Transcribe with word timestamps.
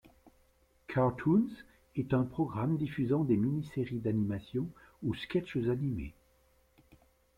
Cartoons 0.87 1.47
est 1.95 2.15
un 2.15 2.23
programme 2.23 2.75
diffusant 2.75 3.23
des 3.23 3.37
mini- 3.37 3.69
séries 3.75 3.99
d'animation 3.99 4.67
ou 5.03 5.13
sketches 5.13 5.57
animés. 5.69 6.15